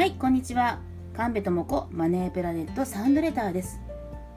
[0.00, 0.78] はいこんにちは。
[1.14, 3.82] 神戸智子マネープラネットサンドレターです。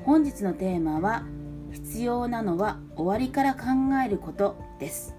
[0.03, 1.23] 本日のテーマは
[1.71, 3.61] 必要なのは終わりから考
[4.05, 5.15] えることです、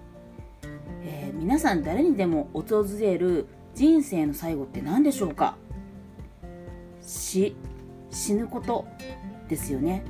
[1.01, 5.55] えー、皆さん誰にでも訪れる人生の最後って何でしょうか？
[7.01, 7.55] 死
[8.11, 8.85] 死ぬこと
[9.49, 10.05] ですよね。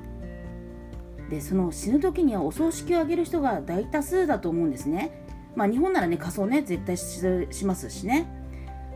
[1.29, 5.25] でその死ぬ時にはお葬式をあげる人が大多数だと思うんですね。
[5.55, 8.27] まあ日本ならね仮装ね絶対しますしね。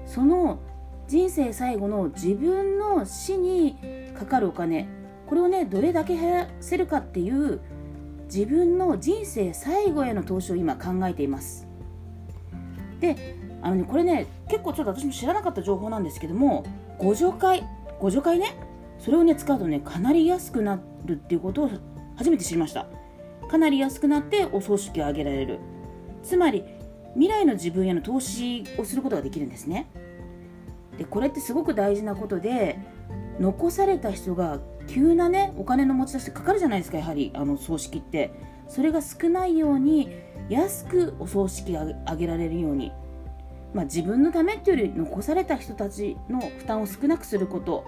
[0.05, 0.59] その
[1.09, 3.75] 人生最後の自分の死に
[4.13, 4.87] かかるお金。
[5.25, 7.59] これをねどれだけ減らせるかっていう
[8.25, 11.67] 自分の人生最後への投資を今考えています。
[12.99, 16.63] であのねこれね結構ちょっと私も知らなかった情報なんですけども
[16.99, 17.63] 互助会
[17.97, 18.55] 互助会ね
[18.99, 21.69] それをね使うとねかなり安くなるっていうことを
[22.17, 22.85] 初めて知りました。
[23.49, 25.59] かなり安くなってお葬式を挙げられる。
[26.21, 26.63] つまり
[27.15, 29.89] 未来の自分への投資をすることができるんですね。
[30.99, 32.77] でこれってすごく大事なことで
[33.39, 38.31] 残された人が急なねお金の持ち出しかかるじゃないですかやはりあの葬式って。
[38.69, 40.09] それが少ないように
[40.47, 42.91] 安くお葬式が挙げられるように、
[43.73, 47.83] まあ、自分のためっていうより残された人たちの負担を少なくすること。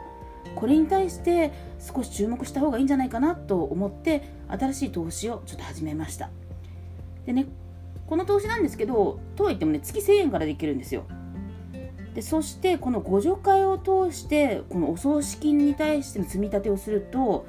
[0.55, 6.31] これに対して少し注目した方がいいんじゃないかなと思って新しい投資をちょっと始めました。
[7.27, 7.45] でね
[8.07, 11.05] この投資なんですけどとはいってもね月1000円からできるんですよ。
[12.13, 17.45] でそしてこの互助会を通してこのお葬式に対しての積み立てをすると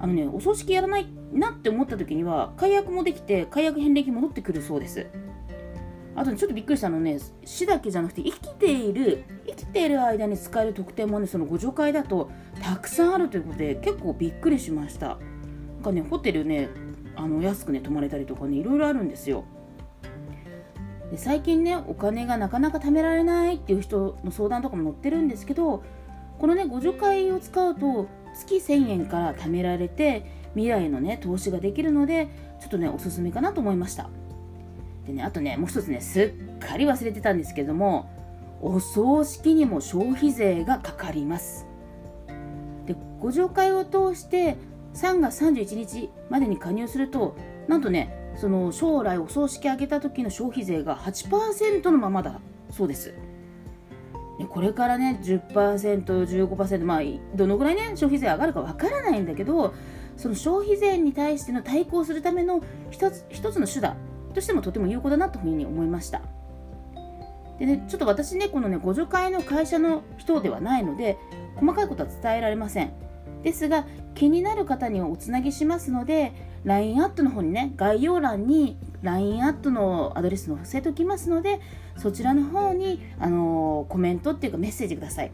[0.00, 5.06] あのねお葬式やらないなって思った時には解約もできて解約返礼金戻ってくるそうです。
[6.16, 12.30] あと、ね、ちょっとびっくりしたのね死だけじゃなくて生きている生きている間に使える特典もねその互助会だと
[12.62, 15.08] たくさんあるということで結構びっくりしました。
[15.08, 16.68] なんかねホテルね
[17.16, 19.44] あの安くね泊まれたりとかねいろいろあるんですよ。
[21.10, 25.82] で最近ねお金がなかなか貯められないっていう人の相談とかも載ってるんですけど
[26.38, 32.28] このね互助会を使うと月1000円から貯められて未来のね投資ができるので
[32.60, 34.08] ちょっとねおすすめかなと思いました。
[35.06, 38.10] でねあとねもう一つねすっかり忘れてたんですけども
[38.60, 41.66] お葬式にも消費税がかかります。
[42.86, 44.56] で互助会を通して
[44.94, 47.36] 3月31日までに加入すると
[47.68, 52.40] なんとねその将来お葬式あげた時の消費税が8%のままだ
[52.70, 53.14] そうです。
[54.48, 57.02] これからね 10%15% まあ
[57.36, 59.74] どのぐらいね消費税上がるかわからないんだけど
[60.16, 63.96] その消費税に対しての対抗するための一つ一つの手段
[64.34, 66.22] としてもとても有効だなというふうに思いました
[67.58, 71.16] でねちょっと私ねこのね互助会の会社の人ではないので
[71.56, 72.92] 細かいことは伝えられません
[73.44, 73.84] ですが
[74.14, 76.32] 気になる方にはおつなぎしますので
[76.64, 81.60] LINE アットの方にね概要欄に LINE アットのアドレスの伏せておきますので
[81.98, 85.30] そちらの方に、あのー、コメントっていうかメッセージください。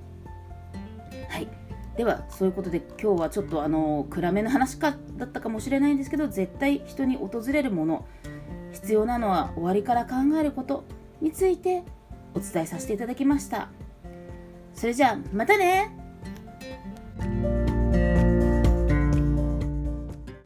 [1.29, 1.49] はい。
[1.97, 8.07] ではそういうことで今日はちょっとあのー、暗めの話かだったかもしれないんですけど絶対人に訪れるもの
[8.73, 10.85] 必要なのは終わりから考えること
[11.21, 11.85] について
[12.35, 13.69] お伝えさせていただきました。
[14.75, 17.60] それじゃあまたね！